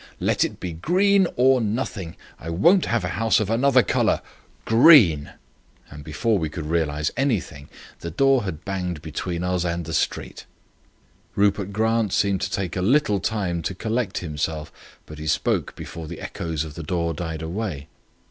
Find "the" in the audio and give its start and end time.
7.99-8.09, 9.85-9.93, 16.07-16.19, 16.73-16.81